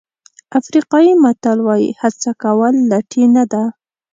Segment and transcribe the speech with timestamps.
[0.59, 3.63] افریقایي متل وایي هڅه کول لټي نه ده.